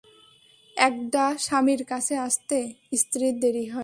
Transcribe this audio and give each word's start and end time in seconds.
একদা 0.77 1.25
স্বামীর 1.37 1.81
কাছে 1.85 2.13
আসতে 2.17 2.57
স্ত্রীর 2.95 3.35
দেরি 3.39 3.65
হয়। 3.65 3.79